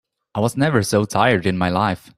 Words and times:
I 0.33 0.39
was 0.39 0.57
never 0.57 0.81
so 0.81 1.05
tired 1.05 1.45
in 1.45 1.59
my 1.59 1.69
life. 1.69 2.09